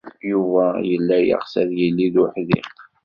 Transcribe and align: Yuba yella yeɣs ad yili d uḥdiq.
Yuba 0.31 0.65
yella 0.89 1.17
yeɣs 1.27 1.53
ad 1.61 1.69
yili 1.79 2.07
d 2.13 2.15
uḥdiq. 2.23 2.71